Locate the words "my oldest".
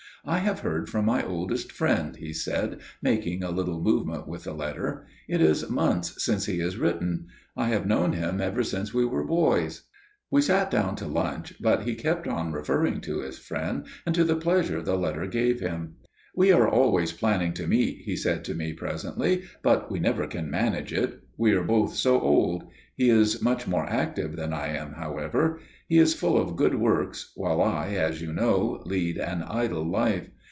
1.05-1.71